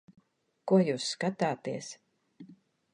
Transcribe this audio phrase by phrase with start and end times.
[0.71, 1.93] Ko jūs skatāties?